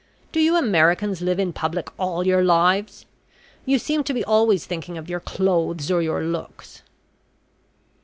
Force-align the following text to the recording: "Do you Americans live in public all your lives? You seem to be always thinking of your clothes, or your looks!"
"Do 0.31 0.39
you 0.39 0.55
Americans 0.55 1.21
live 1.21 1.39
in 1.39 1.53
public 1.53 1.89
all 1.99 2.25
your 2.25 2.43
lives? 2.43 3.05
You 3.67 3.77
seem 3.77 4.03
to 4.05 4.15
be 4.15 4.23
always 4.23 4.65
thinking 4.65 4.97
of 4.97 5.11
your 5.11 5.19
clothes, 5.19 5.91
or 5.91 6.01
your 6.01 6.23
looks!" 6.23 6.81